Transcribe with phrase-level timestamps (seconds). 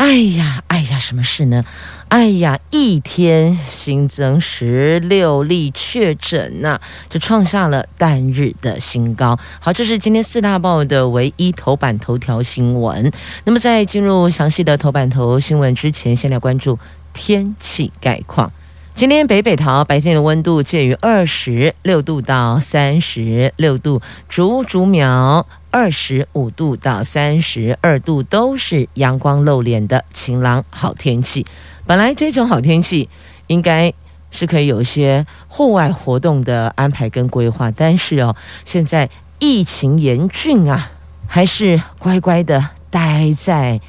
[0.00, 1.62] 哎呀，哎呀，什么事呢？
[2.08, 9.38] 哎呀，一天新增十六例确诊呐、就创下了单日的新高。
[9.60, 13.12] 好，这是今天四大报的唯一头版头条新闻。
[13.44, 16.78] 那么，在进入详细的头版头新闻之前，先来关注
[17.12, 18.50] 天气概况。
[18.94, 31.46] 今天北北桃白天的温度介于二十六度到三十六度，竹竹苗二十五度到三十二度，都是阳光露脸的晴朗好天气。
[31.86, 33.08] 本来这种好天气
[33.46, 33.92] 应该
[34.30, 40.90] 是可以有一些户外活动的安排跟规划，但是哦，现在疫情严峻啊，
[41.26, 43.80] 还是乖乖的待在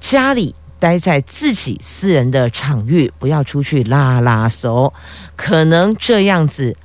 [0.00, 0.54] 家里。
[0.78, 4.92] 待在自己私人的场域，不要出去拉拉手，
[5.34, 6.76] 可能这样子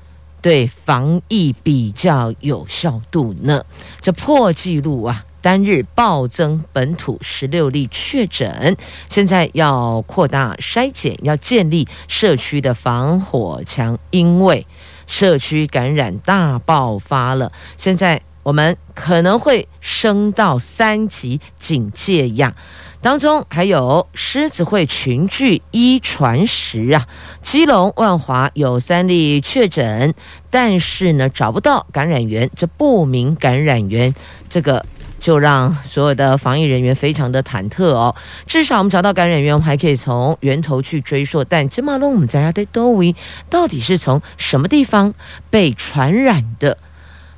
[0.41, 3.63] 对防疫比较有效度呢。
[4.01, 8.75] 这破纪录啊，单日暴增本土十六例确诊，
[9.09, 14.65] 现在要扩大筛检，要建立社区的防火墙，因为
[15.07, 22.55] 社区感染大爆发了，现在我们可能会升到三级警戒呀。
[23.01, 27.07] 当中还有狮子会群聚一传十啊，
[27.41, 30.13] 基隆万华有三例确诊，
[30.51, 34.13] 但是呢找不到感染源，这不明感染源，
[34.47, 34.85] 这个
[35.19, 38.15] 就让所有的防疫人员非常的忐忑哦。
[38.45, 43.15] 至少我们找到感染源，我们还可以从源头去追溯，但这么弄我们在家的都为
[43.49, 45.11] 到底是从什么地方
[45.49, 46.77] 被传染的？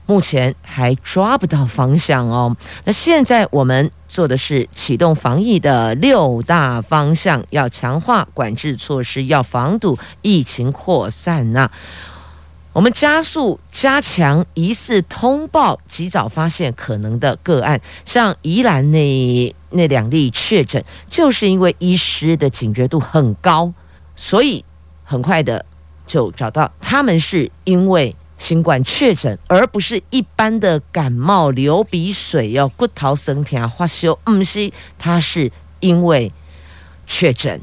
[0.06, 2.56] 目前还抓不到方向哦。
[2.84, 11.72] 那现在我们做的是启动防疫的六大方向，要强化管制措施，要防堵疫情扩散呐、
[12.74, 17.80] 我们加速加强疑似通报，及早发现可能的个案。
[18.04, 23.74] 像宜兰那那两例确诊，就是因为医师的警觉度很高，
[24.16, 24.66] 所以
[25.04, 25.66] 很快的
[26.06, 28.14] 就找到他们是因为。
[28.44, 35.50] 新冠确诊，而不是一般的感冒、流鼻水要骨头生疼、发烧，不是，它是
[35.80, 36.30] 因为
[37.08, 37.62] 确诊。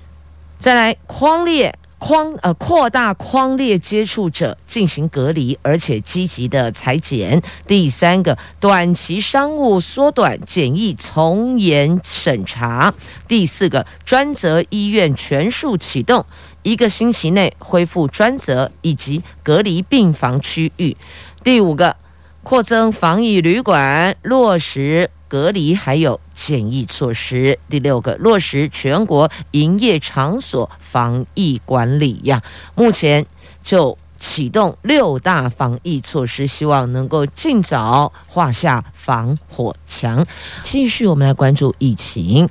[0.58, 7.40] 再来，匡列框呃扩大框列接触者进行隔离，而且积极的采检。
[7.66, 12.92] 第三个，短期商务缩短检疫，从严审查。
[13.28, 16.24] 第四个，专责医院全数启动。
[16.62, 20.96] 一个星期内恢复专责以及隔离病房区域。
[21.44, 21.96] 第五个，
[22.42, 27.58] 扩增防疫旅馆，落实隔离还有检疫措施。
[27.68, 32.42] 第六个，落实全国营业场所防疫管理呀。
[32.74, 33.26] 目前
[33.62, 33.96] 就。
[34.22, 40.26] 启动六大防疫措施，希望能够尽早画下防火墙。
[40.62, 42.46] 继续，我们来关注疫情。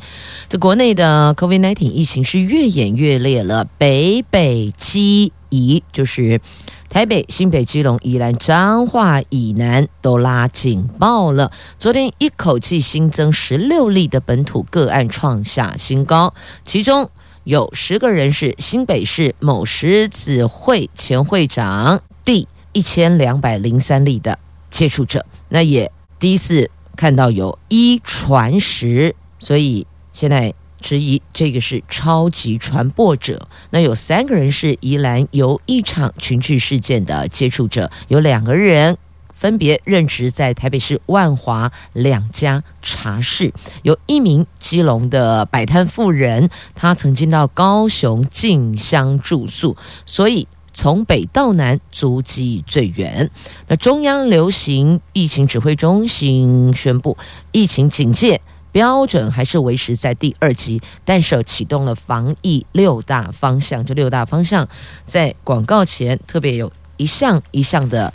[0.48, 6.42] 这国内的 COVID-19 疫情是越演越烈了，北北基宜就是
[6.90, 11.52] 台北、新北、基隆、宜兰、彰化以南都拉警报了。
[11.78, 16.34] 昨天一口气新增十六例的本土个案，创下新高，
[16.64, 17.10] 其中。
[17.46, 24.38] 有十个人是新北市某狮子会前会长第一千两百零三例的
[24.70, 33.48] 接触者，那也第一次看到有一传十，所以现在质疑这个是超级传播者。
[33.72, 38.98] 那有三个人是宜兰有一场群聚事件的接触者，有两个人。
[39.32, 43.54] 分别任职在台北市万华两家茶室，
[43.84, 53.32] 有一名基隆的摆摊妇人，她曾经到高雄进香住宿，所以从北到南足迹最远。
[53.70, 57.16] 那中央流行疫情指挥中心宣布，
[57.54, 63.86] 疫情警戒标准还是维持在第二级，但是启动了防疫六大方向。
[63.86, 64.68] 这六大方向
[65.06, 68.14] 在广告前特别有一项一项的，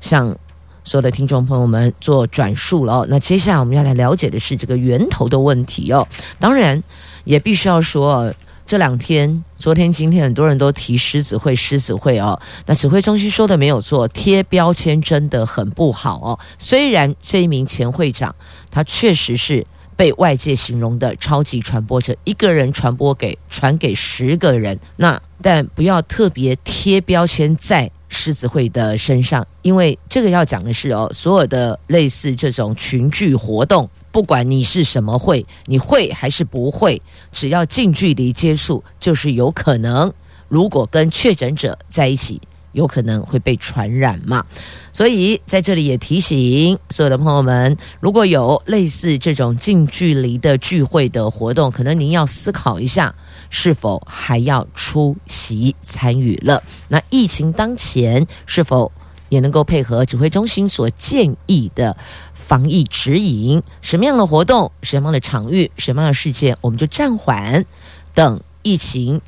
[0.00, 0.36] 向。
[0.84, 6.08] 所有的听众朋友们做转述了，那接下来我们要来了解的是这个源头的问题哦。
[6.40, 6.82] 当然，
[7.24, 8.32] 也必须要说，
[8.64, 12.40] 这两天、昨天、今天，很多人都提狮子会、狮子会哦。
[12.64, 16.38] 那指挥中心说的没有错，贴标签真的很不好哦。
[16.58, 18.34] 虽然这一名前会长
[18.70, 19.66] 他确实是
[19.98, 24.78] 被外界形容的超级传播者，一个人传播给传给十个人。
[24.96, 37.02] 那但不要特别贴标签在狮子会的身上，因为这个要讲的是哦，所有的类似这种群聚活动，不管你是什么会，你会还是不会，
[37.32, 40.12] 只要近距离接触，就是有可能。
[40.46, 42.40] 如果跟确诊者在一起，
[42.78, 44.44] 有可能会被传染嘛。
[44.92, 53.14] 所以在这里也提醒所有的朋友们，如果有类似这种近距离的聚会的活动，可能您要思考一下。
[53.50, 56.62] 是否还要出席参与了？
[56.88, 58.92] 那疫情当前，是否
[59.30, 61.96] 也能够配合指挥中心所建议的
[62.34, 63.62] 防疫指引？
[63.80, 67.64] 什么样的活动、什么样的场域、什么样的事件，我们就暂缓，
[68.12, 69.18] 等疫情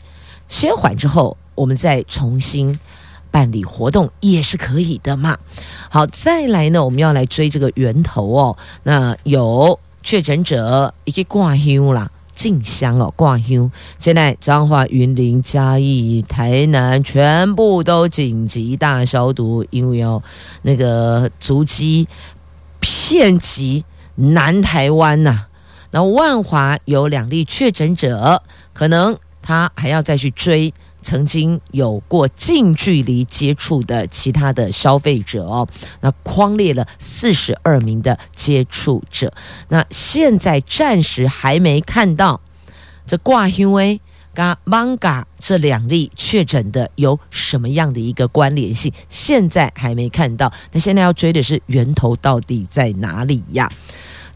[0.49, 2.79] 歇缓之后，我们再重新
[3.31, 5.38] 办理活动也是可以的嘛。
[5.88, 8.56] 好，再来呢，我们要来追这个源头哦。
[8.82, 12.11] 那有确诊者已经挂休了。
[12.32, 13.71] 进香哦，挂香！
[13.99, 20.23] 现在彰化、云林、嘉义、台南全部都紧急大消毒，因为哦，
[20.62, 22.09] 那个足迹
[22.81, 23.85] 遍及
[24.15, 25.49] 南台湾呐、啊。
[25.91, 28.43] 那万华有两例确诊者，
[28.73, 30.73] 可能他还要再去追。
[31.02, 35.67] 曾经有过近距离接触的其他的消费者哦，
[36.00, 39.32] 那框列了四十二名的接触者。
[39.69, 42.41] 那现在暂时还没看到
[43.06, 44.00] 这挂因为
[44.32, 50.52] 跟 Manga 这两例确诊的有什么样的一个关联性，现在还没看到。
[50.73, 53.69] 那现在要追的是源头到底在哪里呀？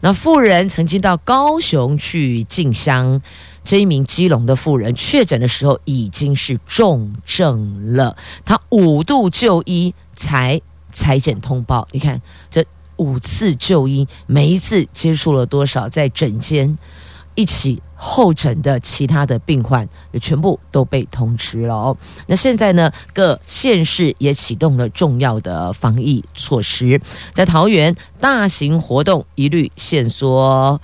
[0.05, 3.19] 那妇人曾经到高雄去进香。
[3.63, 8.15] 这一名基隆的妇人确诊的时候已经是重症了，
[8.45, 10.61] 她五度就医才
[10.91, 11.87] 裁剪通报。
[11.91, 12.21] 你看
[12.51, 12.63] 这
[12.97, 16.77] 五次就医，每一次接触了多少在诊间
[17.33, 21.97] 一起候诊的其他的病患，也全部都被通知了哦。
[22.27, 27.01] 那现在呢，各县市也启动了重要的防疫措施，
[27.33, 30.79] 在桃园大型活动一律限缩，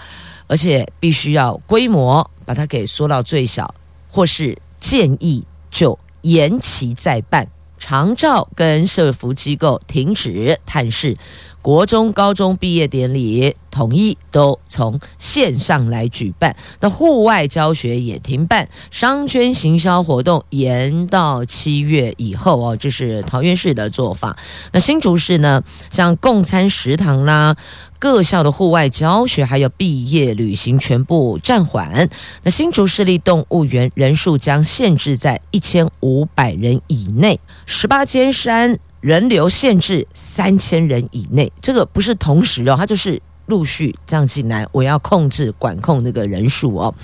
[0.47, 2.29] 而且必须要规模。
[2.43, 3.73] 把它给缩到最小，
[4.09, 7.47] 或是建议就延期再办。
[7.77, 11.15] 长照跟社福机构停止探视，
[11.61, 16.55] 国中、高中毕业典礼统一都从线上来举办。
[16.79, 22.75] 那户外教学也停办，商圈行销活动延到七月以后哦。
[22.75, 24.37] 这是桃园市的做法。
[24.71, 25.63] 那新竹市呢？
[25.91, 27.55] 像共餐食堂啦。
[27.99, 32.09] 各校的户外教学还有毕业旅行全部暂缓。
[32.41, 41.51] 那新竹市立动物园人数将限制在一千五百人以内，十八间山人流限制三千人以内。
[41.61, 46.95] 这个不是同时哦，它就是陆续这样进来，我要控制管控那个人数哦。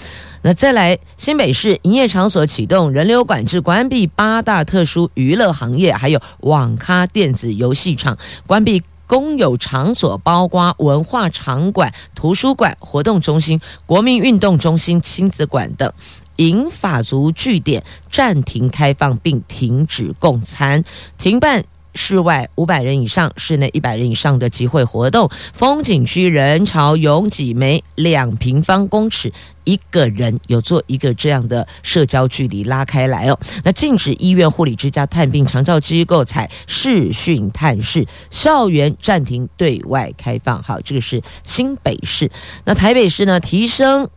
[0.44, 8.82] 那再来，新北市营业场所启动人流管制，关闭八大特殊娱乐行业，还有网咖、电子游戏场关闭。
[9.10, 15.90] 公有场所包括文化场馆、图书馆、活动中心、国民运动中心、亲子馆等，
[16.36, 20.84] 银发族据点暂停开放并停止供餐，
[21.18, 21.64] 停办。
[21.98, 29.34] 室外五百人以上，室内一百人以上的集会活动，风景区人潮拥挤，每两平方公尺
[29.64, 33.38] 一个人有做一个这样的社交距离拉开来哦。
[33.64, 40.62] 那禁止医院、护理之家、探病长照机构采视讯探视，校园暂停对外开放。
[40.62, 42.32] 好，这个是新北市。
[42.63, 43.39] 那台北市呢？
[43.39, 44.08] 提升。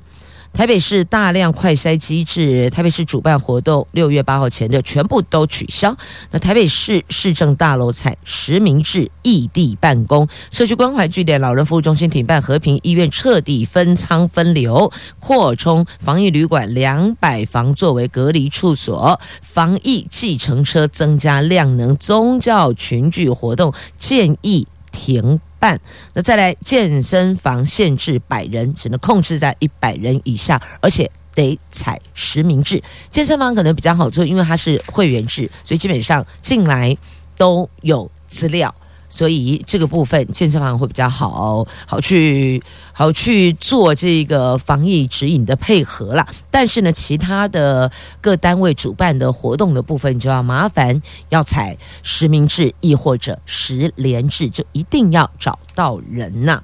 [0.53, 5.97] 台北市大量快筛机制，台北市主办活动六月八号前的全部都取消。
[6.31, 25.81] 那台北市市政大楼采实名制异地办公，社区关怀据点、老人服务中心停办，和平医院彻底分仓分流，扩充防疫旅馆两百房作为隔离处所，防疫计程车增加量能，宗教群聚活动建议停办，
[26.15, 32.83] 那再来健身房限制百人，只能控制在一百人以下，而且得采实名制。
[33.11, 36.97] 健身房可能比较好做，因为它是会员制，所以基本上进来
[37.37, 38.75] 都有资料。
[39.11, 42.63] 所以这个部分健身房会比较好，好去
[42.93, 46.27] 好去做这个防疫指引的配合啦。
[46.51, 47.91] 但是呢，其他的
[48.21, 56.63] 各单位主办的活动的部分就要麻烦，要采实名制，亦或者实联制，就一定要找到人呐、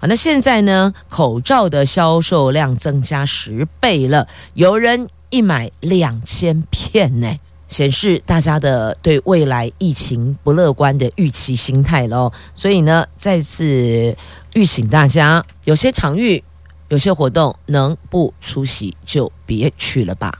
[0.00, 7.36] 好，那现在呢，口罩的销售量增加十倍了，有人一买两千片呢。
[7.72, 14.14] 显示大家的对未来疫情不乐观的预期心态喽，所以呢，再次
[14.54, 16.44] 预请大家，有些场域、
[16.88, 20.36] 有些活动能不出席就别去了吧。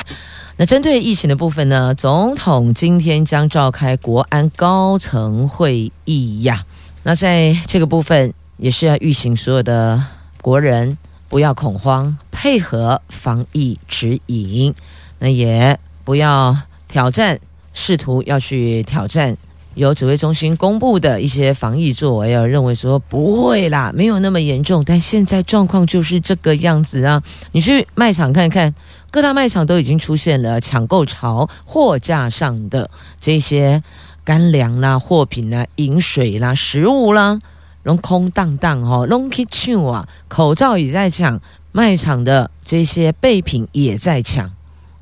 [0.59, 6.67] 那针对疫情的部分呢，总统今天将召开国安高层会议呀。
[7.03, 10.05] 那在这个部分也是要预醒所有的
[10.43, 10.99] 国人
[11.29, 14.75] 不要恐慌，配合防疫指引。
[15.19, 16.55] 那也不要
[16.92, 17.40] 挑战，
[17.72, 19.34] 试图要去挑战
[19.76, 24.84] 由指挥中心公布的一些防疫作为，要认为说不会啦，没有那么严重。
[24.84, 27.22] 但现在状况就是这个样子啊！
[27.52, 28.75] 你去卖场看看。
[29.11, 33.82] 各大卖场都已经出现了抢购潮，货架上的这些
[34.25, 37.38] 干粮啦、货品啦、饮水啦、食物啦，
[37.82, 40.08] 都空荡荡哦，拢去抢啊！
[40.28, 41.40] 口罩也在抢，
[41.72, 44.50] 卖场的这些备品也在抢，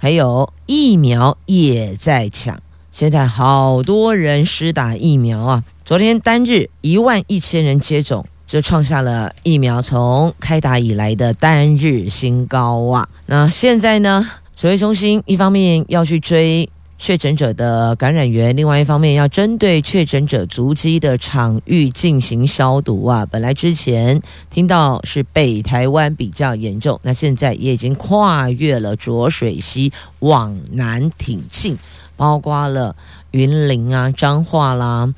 [0.03, 2.59] 还有疫苗也在抢。
[2.91, 5.63] 现在好多人施打疫苗啊！
[5.85, 8.25] 昨天单日一万一千人接种。
[8.47, 13.09] 就创下了疫苗从开打以来的单日新高啊！
[13.27, 14.27] 那现在呢，
[14.57, 16.69] 指挥中心一方面要去追
[17.01, 23.25] 确诊者的感染源，另外一方面要针对确诊者足迹的场域进行消毒啊。
[23.25, 31.79] 本来之前听到是北台湾比较严重，那现在也已经跨越了浊水溪往南挺进，
[32.17, 32.95] 包括了
[33.31, 35.13] 云林啊、彰化啦。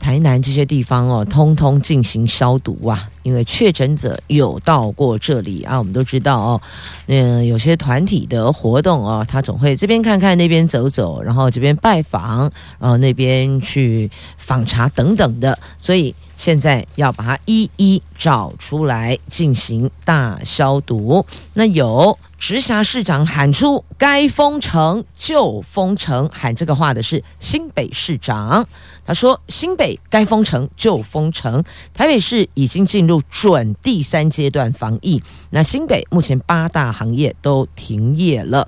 [0.00, 5.78] 台南这些地方哦，通通进行消毒啊，因为确诊者有到过这里啊。
[5.78, 6.60] 我们都知道哦，
[7.06, 15.56] 嗯，有些团体的活动哦，他总会这边看看，那边走走，然后这边拜访，然后，那边去访查等等的。
[15.76, 21.24] 所以现在要把它一一找出来进行大消毒。
[21.52, 22.18] 那有。
[22.40, 28.66] 直辖市长喊出“该封城就封城”，喊这个话的是新北市长。
[29.04, 35.22] 他说：“新北该封城就封城。”台北市已经进入准第三阶段防疫。
[35.50, 38.66] 那新北目前八大行业都停业了。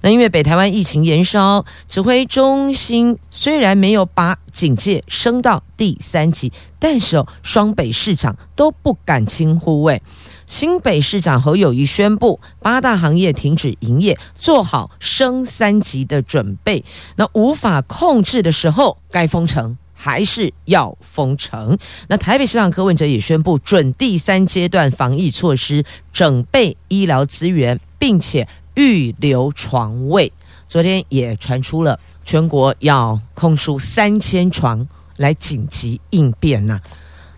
[0.00, 10.02] 那因为北台湾疫情延烧，指挥中心虽然没有把警戒升到第三级，但是哦，双北市长都不敢轻忽哎。
[10.44, 16.84] 新北市长侯友谊宣布，八大行业停止营业，做好升三级的准备。
[17.16, 21.78] 那无法控制的时候，该封城还是要封城。
[22.08, 30.32] 那台北市长柯文哲也宣布，准第三阶段防疫措施，整备医疗资源，并且预留床位。
[30.68, 34.88] 昨天也传出了全国要空出三千床
[35.18, 36.80] 来紧急应变呐、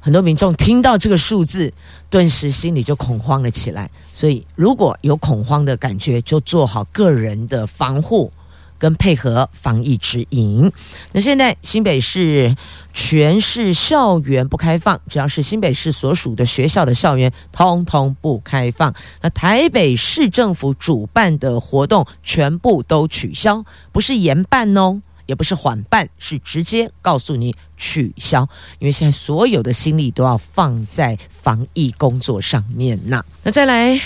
[0.05, 1.73] 很多民众听到这个数字，
[2.11, 3.91] 顿时心里就恐慌了起来。
[4.13, 8.31] 所以，如果有恐慌的感觉，就做好个人的防护，
[8.77, 10.71] 跟配合防疫指引。
[11.13, 12.55] 那现在新北市
[12.93, 18.95] 全市校园不开放，只要是新北市所属的学校的校园，通通不开放。
[19.23, 25.01] 那台北市政府主办的活动全部都取消，不是延办哦。
[25.27, 33.25] 也不是缓办，是直接告诉你取消，因为现在所有的心力都要放在防疫工作上面呐。
[33.43, 34.01] 那再来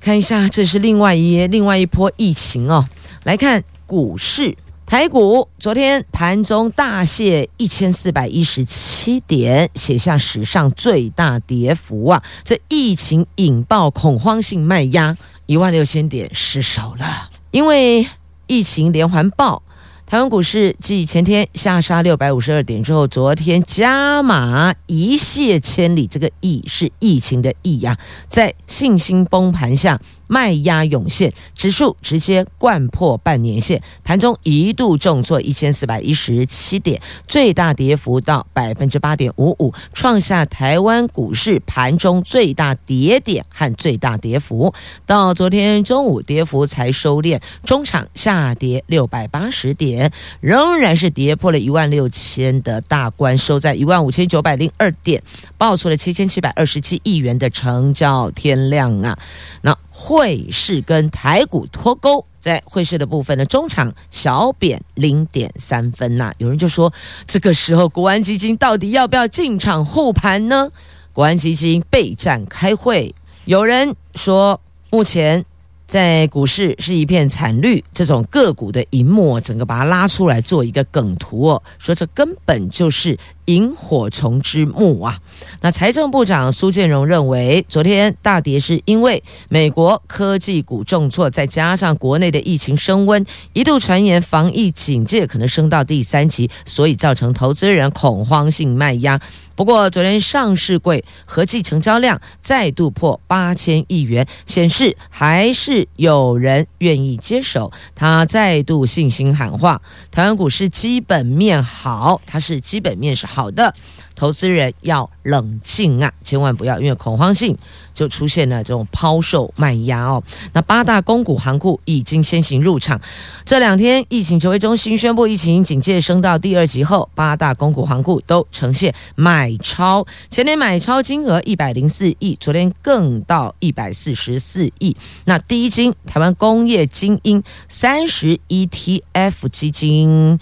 [0.00, 2.88] 看一下，这是另外一另外一波疫情哦。
[3.24, 12.22] 来看股市，台股昨天盘中大泻一千四百一十七点，写下史上最大跌幅啊！
[12.44, 18.06] 这疫情引爆恐慌性卖压，一万六千点失守了，因为
[18.46, 19.62] 疫情连环爆。
[20.06, 26.06] 台湾股市继前天下杀六百五十二点之后，昨天加码一泻千里。
[26.06, 27.98] 这个“疫”是疫情的“疫”呀，
[28.28, 30.00] 在信心崩盘下。
[30.26, 44.72] 卖压涌现，指数直接掼破半年线，盘中一度重挫一千四百一十七点，最大跌幅到百分之八点五五，创下台湾股市盘中最大跌点和最大跌幅。
[45.04, 55.22] 到昨天中午，跌幅才收敛，中场下跌六百八十点，仍然是跌破了一万六千的大关，收在一万五千九百零二点，
[55.56, 59.18] 爆出了七千七百二十七亿元的成交天量啊！
[59.62, 59.76] 那。
[59.98, 66.92] 汇市跟台股脱钩，在汇市的部分呢，中场小贬零点三分呐、有人就说，
[67.26, 70.70] 这个时候国安基金到底要不要进场护盘呢？
[71.14, 73.14] 国安基金备战开会，
[73.46, 74.60] 有人说
[74.90, 75.42] 目前
[75.86, 85.18] 在股市是一片惨绿，这种个股的萤幕整个把它拉出来做一个梗图哦，说这根本就是萤火虫之墓啊。
[85.60, 99.20] 那财政部长苏建荣认为，昨天大跌是因为美国科技股重挫，再加上国内的疫情升温，一度传言防疫警戒可能升到第三级，所以造成投资人恐慌性卖压。
[99.54, 107.72] 不过，昨天上市柜合计成交量再度破八千亿元，显示还是有人愿意接手。
[107.94, 113.74] 他再度信心喊话：台湾股市基本面好，它是基本面是好好的。
[114.14, 117.54] 投资人要冷静啊，千万不要因为恐慌性
[117.94, 120.22] 就出现了这种抛售卖压哦。
[120.54, 122.98] 那八大公股行库已经先行入场。
[123.44, 130.06] 这两天，疫情指挥中心宣布疫情警戒升到第二级后，八大公股行库都呈现买超。
[130.30, 134.96] 前天买超金额一百零四亿，昨天更到一百四十四亿。
[135.26, 140.40] 那第一金台湾工业精英三十 ETF 基金。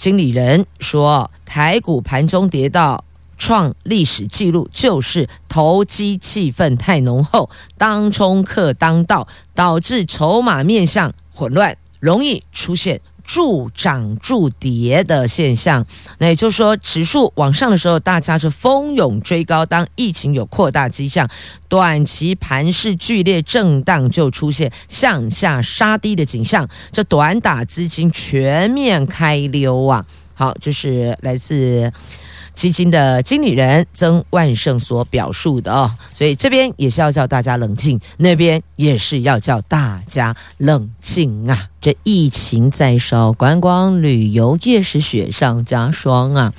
[0.00, 3.04] 经理人说，台股盘中跌到
[3.36, 12.98] 创历史记录，就是投机气氛太浓厚，当冲客当道，导致筹码面向混乱，容易出现。
[13.32, 15.86] 助涨助跌的现象，
[16.18, 21.28] 那也就是说，指数往上的时候，大家是蜂拥追高；当疫情有扩大迹象，
[21.68, 26.68] 短期盘势剧烈震荡，就出现向下杀低的景象。
[26.90, 30.04] 这短打资金全面开溜啊！
[30.34, 31.92] 好，这是来自。
[32.52, 41.69] 基金的经理人曾万胜所表述的哦，所以这边也是要叫大家冷静，那边也是要叫大家冷静啊！
[41.80, 46.52] 这疫情在烧，观光旅游业是雪上加霜啊！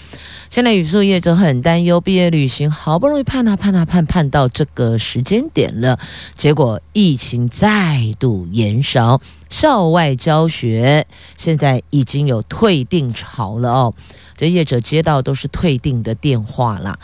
[0.49, 5.99] 现在旅宿业者很担忧，毕业旅行好不容易盼啊盼啊盼，盼到这个时间点了，
[6.35, 11.05] 结果疫情再度延烧，校外教学
[11.37, 13.93] 现在已经有退订潮了哦。
[14.35, 16.97] 这业者接到都是退订的电话啦。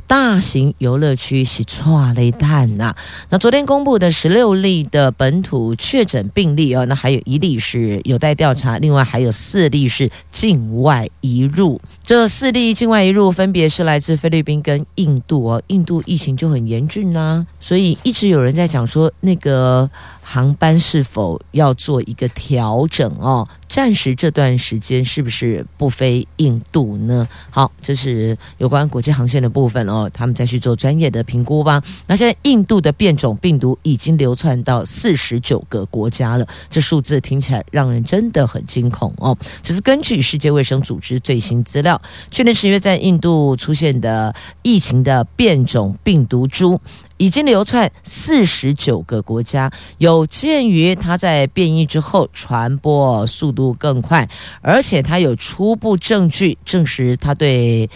[0.00, 2.94] 大型游乐区是剉咧等呐。
[3.28, 11.80] 那昨天公布的十六例的本土确诊病例哦，那还有一例是有待调查，另外还有四例是境外移入。
[12.04, 15.62] 这四例境外移入分别是来自菲律宾跟印度哦。
[15.68, 19.88] 印度疫情就很严峻呐、所以一直有人在讲说那个
[20.24, 23.46] 航班是否要做一个调整哦。
[23.68, 27.26] 暂时这段时间是不是不飞印度呢？
[27.50, 31.82] 好，这是有关国际航线的部分哦，他们再去做专业的评估吧。
[32.06, 39.36] 那现在印度的变种病毒已经流窜到四十九个国家了，这数字听起来让人真的很惊恐哦。
[39.60, 44.32] 只是根据世界卫生组织最新资料，去年十月在印度出现的
[44.62, 46.80] 疫情的变种病毒株。
[47.24, 54.28] 已经流窜四十九个国家，有鉴于它在变异之后传播速度更快，
[54.60, 57.88] 而且它有初步证据证实它对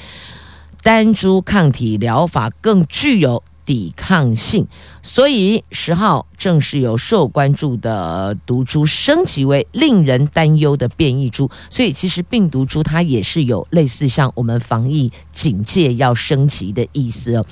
[0.82, 4.66] 单株抗体疗法更具有抵抗性，
[5.02, 17.44] 所以十号正是有受关注的毒株升级为令人担忧的变异株，所以其实病毒株它也是有类似像我们防疫警戒要升级的意思哦。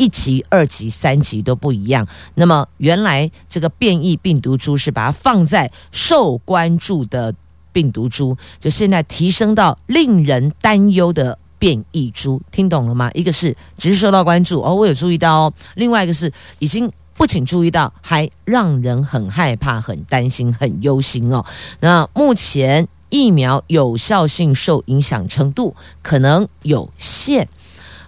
[0.00, 2.08] 一级、二级、三级都不一样。
[2.34, 7.34] 那么，原来这个变异病毒株是把它放在受关注的
[7.70, 12.40] 病毒株，就现在提升到令人担忧的变异株。
[12.50, 13.10] 听懂了吗？
[13.12, 21.44] 一个是只是受到关注哦，我有注意到哦；另外一个是已经不仅注意到，还让人很害怕、很担心、很忧心哦。
[21.80, 27.46] 那目前疫苗有效性受影响程度可能有限。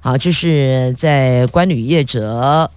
[0.04, 2.68] 好，就是在关旅业者，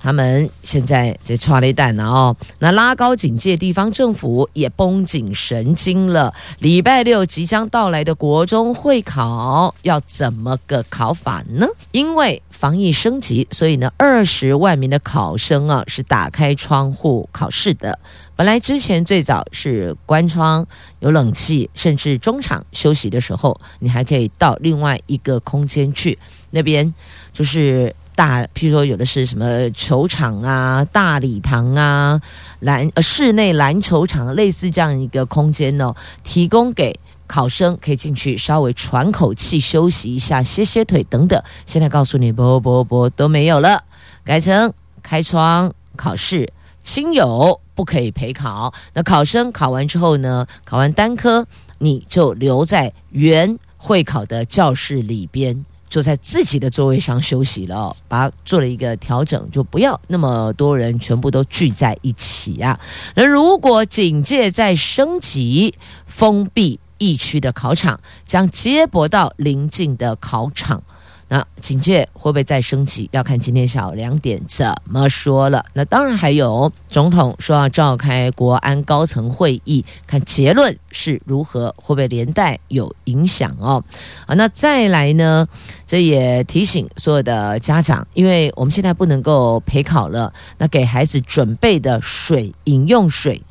[0.00, 2.36] 他们现在在剉咧等了哦。
[2.58, 6.34] 那拉高警戒，地方政府也绷紧神经了。
[6.58, 11.64] 礼拜六即将到来的国中会考要怎么个考法呢？
[11.92, 17.96] 因为防疫升级，所以呢，二十万名的考生啊是打开窗户考试的。
[18.34, 20.66] 本来之前最早是关窗
[20.98, 26.18] 有冷气，甚至中场休息的时候，你还可以到另外一个空间去。
[26.54, 26.94] 那边
[27.32, 32.20] 就是大，譬如说有的是什么球场啊、大礼堂啊、
[32.60, 41.42] 篮呃室内篮球场，类似这样一个空间呢，提供给考生可以进去稍微喘口气、休息一下、歇歇腿等等。
[41.66, 43.82] 现在告诉你，不不不都没有了，
[44.24, 46.52] 改成开窗考试，
[46.84, 48.72] 亲友不可以陪考。
[48.92, 51.44] 那考生考完之后呢，考完单科，
[51.78, 55.64] 你就留在原会考的教室里边。
[55.94, 62.80] 坐在自己的座位上休息了，把它做了一个调整，就不要那么多人全部都聚在一起啊。
[63.14, 65.72] 那如果警戒在升级，
[66.04, 70.82] 封闭疫区的考场将接驳到邻近的考场。
[71.28, 73.08] 那警戒会不会再升级？
[73.12, 75.64] 要看今天下午两点怎么说了。
[75.72, 83.82] 那当然还有总统说要召开国安高层会议，看结论是如何，会不会连带有影响哦？
[84.26, 85.48] 啊，那再来呢？
[85.86, 93.42] 这也提醒所有的家长，因为我们现在不能够陪考了，那给孩子准备的水、饮用水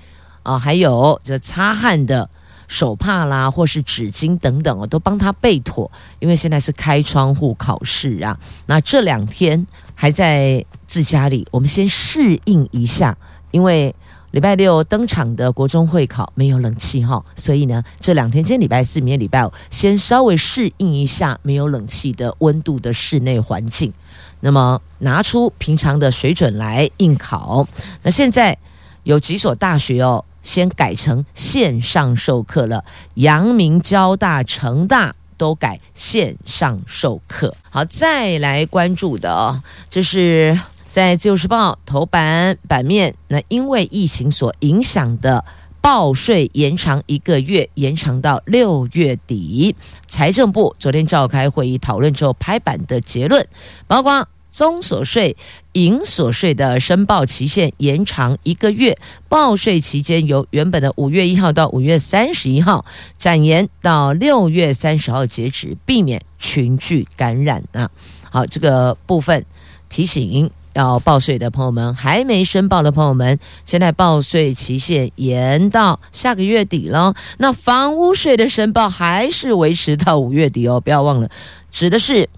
[0.43, 2.29] 啊，还有这擦汗的。
[2.73, 5.89] 手帕啦，或是纸巾等等，我都帮他备妥。
[6.17, 13.15] 因为现在是开窗户考试啊，那这两天还在自家里，我们先适应一下。
[13.51, 13.93] 因为
[14.31, 23.93] 礼拜六登场的国中会考没有冷气哈，所以呢，这两天今天礼拜四、明天礼拜五，先稍微适应一下没有冷气的温度的室内环境。
[24.39, 27.67] 那么拿出平常的水准来应考。
[28.01, 28.57] 那现在
[29.03, 30.25] 有几所大学哦。
[30.43, 37.55] 先改成线上授课了，阳明、交大、成大都改线上授课。
[37.71, 40.59] 好，再来关注的哦，就是
[40.91, 45.43] 在《自由时报》头版版面，那因为疫情所影响的
[45.81, 49.75] 报税延长一个月，延长到六月底。
[50.07, 53.47] 财政部昨天召开会议讨论之后，拍板的结论
[53.87, 54.27] 包括。
[54.53, 55.35] 综所税、
[55.71, 58.95] 营所税的申报期限延长一个月，
[59.27, 62.85] 报税期间由原本的五月一号到五月三十一号，
[63.17, 67.89] 展延到六月三十号截止，避免群聚感染啊。
[68.29, 69.43] 好，这个部分
[69.89, 77.15] 提醒要报税的朋友们，还没申报的朋友们，现在报税期限延到下个月底了。
[77.39, 81.27] 那房屋税的申报还是维持到五月底哦，不要忘了，
[81.71, 82.29] 指的是。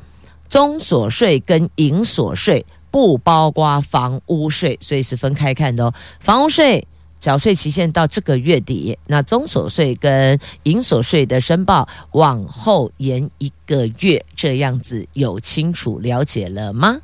[0.48, 5.94] 综所税跟营所税不包括房屋税，所以是分开看的哦。
[6.20, 6.88] 房屋税
[7.20, 16.98] 缴税期限到这个月底，那综所税跟营所税的申报往后延一个月，这样子有清楚了解了吗？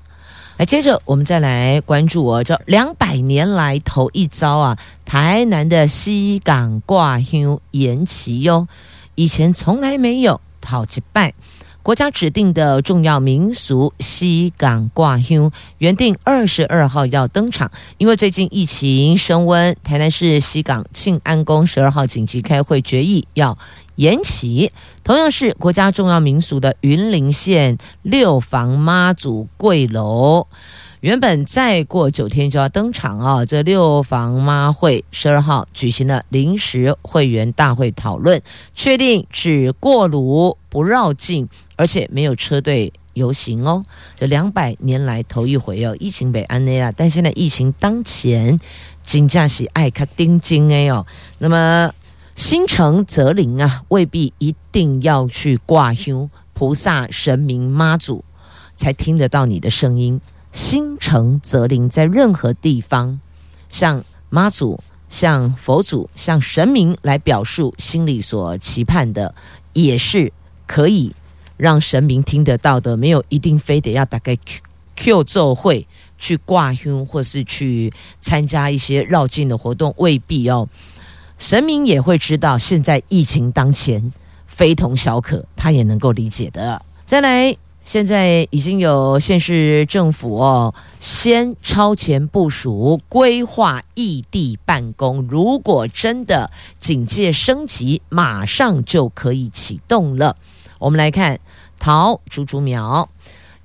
[0.57, 8.67] 来，接着我们再来关注哦，这两百年来头一遭啊，台南的西港挂休延期哟，
[9.15, 11.33] 以前从来没有讨一拜。
[11.83, 23.57] 国家指定的重要民俗西港挂香，原定二十二号要登场，因为最近疫情升温，台南市西港庆安宫十二号紧急开会决议要
[23.95, 24.71] 延期。
[25.03, 30.45] 同样是国家重要民俗的云林县六房妈祖贵楼。
[30.99, 33.43] 原本再过九天就要登场啊！
[33.43, 38.39] 这六房妈会十二号举行了临时会员大会讨论，
[38.75, 41.49] 确定只过炉不绕境，
[41.81, 43.83] 而且没有车队游行哦。
[44.15, 48.59] 这两百年来头一回哦，疫情被安内了，但现在疫情当前，
[49.01, 51.07] 金价是爱卡丁金哎哦。
[51.39, 51.91] 那么
[52.35, 58.23] 心诚则灵啊，未必一定要去挂香菩萨神明妈祖
[58.75, 60.21] 才听得到你的声音。
[60.51, 63.19] 心诚则灵，在任何地方，
[63.69, 69.33] 向妈祖、向佛祖、向神明来表述心里所期盼的，
[69.73, 70.31] 也是
[70.67, 71.15] 可以
[71.61, 72.97] 让神明听得到的。
[72.97, 74.61] 没有一定非得要打开 Q
[74.95, 80.67] Q 奏会去挂香，或是去参加一些绕境的活动，未必哦。
[81.37, 84.11] 神明也会知道，现在疫情当前，
[84.47, 86.81] 非同小可，他也能够理解的。
[87.05, 87.55] 再来。
[87.83, 95.27] 现在已经有县市政府哦，先超前部署规划异地办公。
[95.27, 100.37] 如果真的警戒升级，马上就可以启动了。
[100.81, 101.39] 我们来看
[101.79, 103.07] 桃竹竹苗。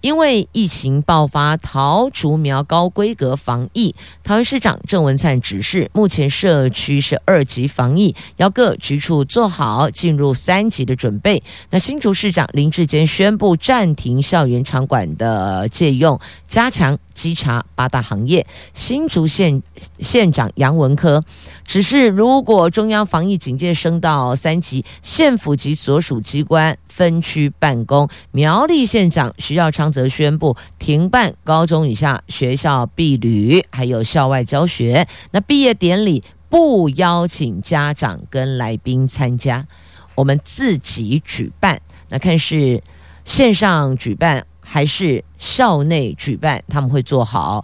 [0.03, 3.93] 因为疫情爆发，桃竹苗高规格防疫。
[4.23, 11.43] 桃园市长郑文灿指示，目前社区是二级防疫，要各局处做好进入三级的准备。
[11.71, 18.47] 那新竹市长林智坚宣布暂停校园场馆的借用，加强稽查八大行业。
[18.75, 19.61] 新竹县
[19.99, 21.25] 县长杨文科
[21.65, 28.09] 指示，如果中央防疫警戒升到三级，县府及所属机关分区办公。
[28.33, 35.07] 苗栗县长徐耀昌则宣布停办高中以下学校毕旅，还有校外教学。
[35.31, 39.67] 那毕业典礼不邀请家长跟来宾参加，
[40.15, 41.79] 我们自己举办。
[42.09, 42.83] 那看是
[43.27, 47.63] 线上举办还是校内举办，他们会做好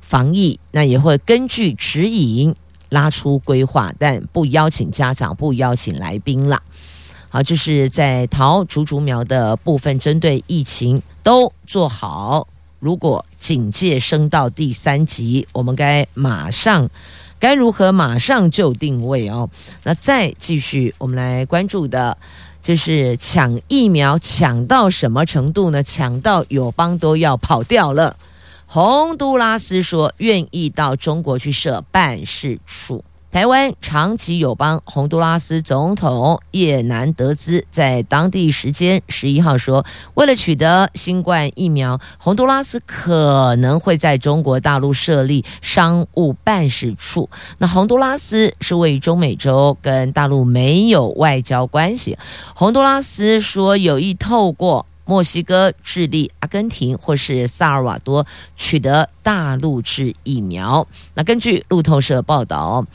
[0.00, 2.56] 防疫，那也会根据指引
[2.88, 6.62] 拉出规划，但不邀请家长，不邀请来宾了。
[7.34, 12.46] 好，就是在桃竹竹苗的部分，针对疫情都做好。
[12.78, 16.88] 如果警戒升到第三级，我们该马上
[17.40, 19.50] 该如何马上就定位哦？
[19.82, 22.16] 那再继续，我们来关注的，
[22.62, 25.82] 就是抢疫苗抢到什么程度呢？
[25.82, 28.16] 抢到友邦都要跑掉了。
[28.66, 33.02] 洪都拉斯说愿意到中国去设办事处。
[33.34, 47.28] 台湾长期友邦洪都拉斯总统叶南德兹在当地时间十一号说，为了取得新冠疫苗，洪都拉斯可能会在中国大陆设立商务办事处。
[47.58, 52.16] 那洪都拉斯是位于中美洲，跟大陆没有外交关系。
[52.54, 60.86] 洪都拉斯说有意透过墨西哥、智利、阿根廷或是萨尔瓦多取得大陆制疫苗。
[61.14, 62.86] 那根据路透社报道。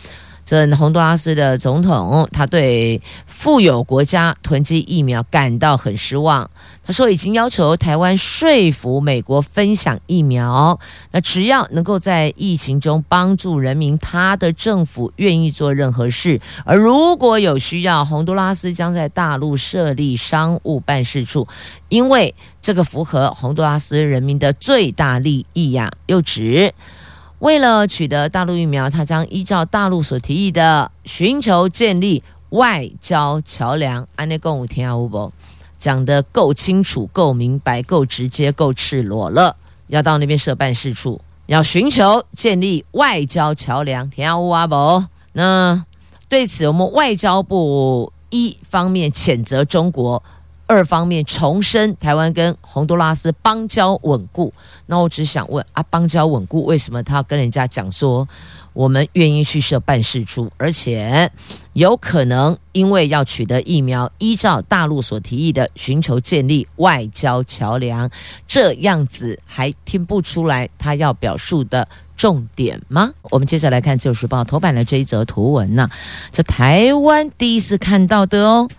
[0.50, 6.50] 这洪都拉斯的总统，他对富有国家囤积疫苗感到很失望。
[6.84, 10.80] 他说，已经要求台湾说服美国分享疫苗。
[11.12, 16.42] 那只要能够在疫情中帮助人民，他的政府愿意做任何事。
[16.66, 21.48] 而如果有需要，洪都拉斯将在大陆设立商务办事处，
[21.90, 25.92] 因为这个符合洪都拉斯人民的最大利益呀。
[26.08, 26.74] 又指。
[27.40, 34.06] 为了取得大陆疫苗，他将依照大陆所提议的，寻求建立外交桥梁。
[34.18, 35.32] 安内共五天啊，不
[35.78, 39.56] 讲得够清楚、够明白、够直接、够赤裸了。
[39.88, 44.10] 要到那边设办事处，要寻求建立外交桥梁。
[44.10, 45.86] 天啊，阿伯，那
[46.28, 50.22] 对此，我们外交部一方面谴责中国。
[50.70, 54.54] 二方面重申台湾跟洪都拉斯邦交稳固，
[54.86, 58.30] 那我只想问啊，邦交稳固为什么他要跟人家讲说
[58.74, 61.32] 我们愿意去设办事处，而且
[61.74, 68.08] 有可能因为要取得疫苗，依照大陆所提议的寻求建立外交桥梁，
[68.48, 73.12] 这样子还听不出来他要表述的重点吗？
[73.32, 75.90] 我们接着来看《自由时报》头版的这一则图文呢、
[76.32, 78.70] 这台湾第一次看到的哦。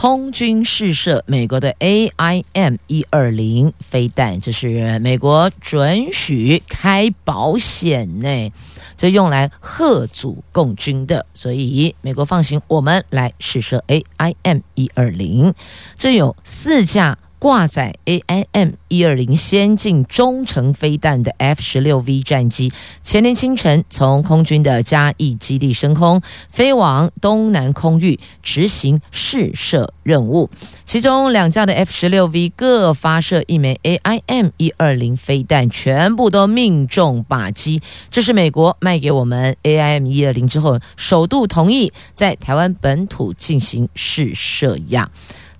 [0.00, 8.50] 空军试射美国的 AIM 一二零飞弹，这是美国准许开保险呢，
[8.96, 15.52] 这用来吓阻共军的，所以美国放行我们来试射 AIM 一二零，
[15.98, 17.18] 这有四架。
[17.40, 22.70] 挂载 AIM 一二零先进中程飞弹的 F 十六 V 战机，
[23.02, 30.50] 前天清晨从空军的嘉义基地升空，飞往东南空域执行试射任务。
[30.84, 37.80] 其中两架的 F 十六 V 各发射一枚 AIM 一二零飞弹，全部都命中靶机。
[38.10, 45.10] 这是美国卖给我们 AIM 一二零之后，首度同意在台湾本土进行试射呀。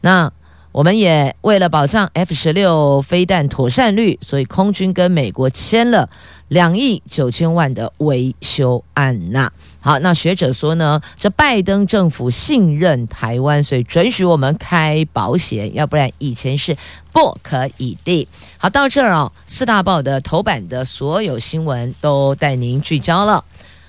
[0.02, 0.30] 那。
[0.72, 6.08] 我们也为了保障 F 十六飞弹妥善率，所以空军跟美国签了
[6.46, 9.50] 两亿九千万的维修案呐。
[9.80, 16.76] 好，那学者说呢，这拜登政府信任台湾，所以准许我们开保险，要不然以前是
[17.12, 18.28] 不可以的。
[18.56, 23.44] 好，到这儿哦，四大报的头版的所有新闻都带您聚焦了。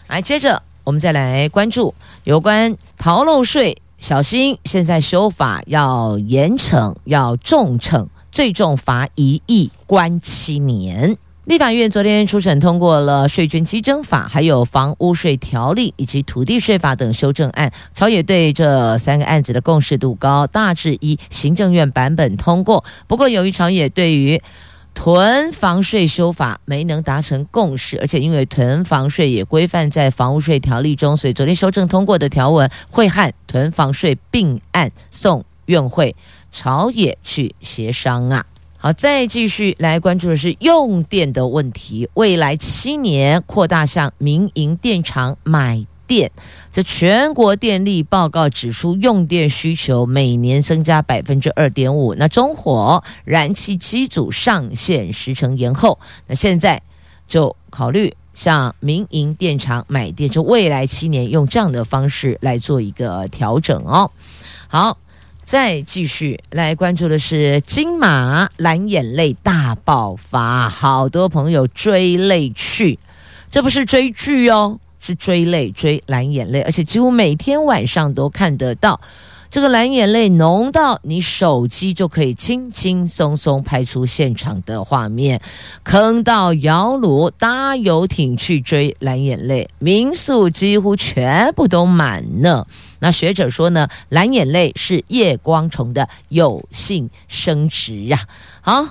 [0.07, 3.77] 来，接着我们再来关注有关逃漏税。
[4.01, 4.57] 小心！
[4.65, 11.15] 现在修法要严惩，要重惩，最重罚一亿，关七年。
[11.45, 17.71] 立法院昨天初审通过了税捐稽征法，还有房屋税条例以及土地税法等修正案。
[17.93, 22.83] 朝野对这三个案子的共识度高，大致一行政院版本通过。
[23.05, 24.41] 不过，由于朝野对于
[24.93, 36.15] 囤房税修法没能达成共识，而且因为囤房税也规范在房屋税条例中，所以昨天修正通过的条文会和囤房税并案送院会
[36.51, 38.45] 朝野去协商啊。
[38.77, 46.29] 好，再继续来关注的是用电的问题，未来七年扩大向民营电厂买电，
[46.73, 52.13] 这全国电力报告指出，用电需求每年增加百分之二点五。
[52.15, 55.97] 那中火燃气机组上线时程延后，
[56.27, 56.81] 那现在
[57.29, 64.11] 就考虑向民营电厂买电，就未来七年用这样的方式来做一个调整哦。
[64.67, 64.97] 好，
[65.45, 72.99] 再继续来关注的是金马蓝眼泪大爆发，好多朋友追泪去，
[73.49, 74.77] 这不是追剧哦。
[75.01, 79.01] 是追泪追蓝眼泪，而且几乎每天晚上都看得到
[79.49, 85.41] 这个蓝眼泪浓到你手机就可以轻轻松松拍出现场的画面。
[85.83, 92.65] 坑到、窑炉、搭游艇去追蓝眼泪，民宿几乎全部都满呢。
[92.99, 98.25] 那学者说呢，蓝眼泪是夜光虫的有性生殖呀。
[98.61, 98.85] 好，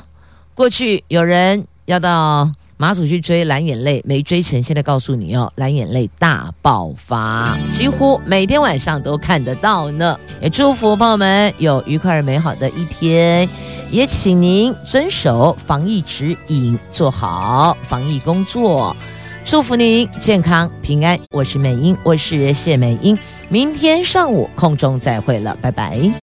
[0.54, 2.50] 过去有人要到。
[2.80, 10.18] 马祖去追蓝眼泪没追成，现在告诉你哦，蓝眼泪大爆发，几乎每天晚上都看得到呢。
[10.40, 13.46] 也祝福朋友们有愉快而美好的一天，
[13.90, 18.96] 也请您遵守防疫指引，做好防疫工作。
[19.44, 21.20] 祝福您健康平安。
[21.32, 23.18] 我是美英，我是谢美英，
[23.50, 26.19] 明天上午空中再会了，拜拜。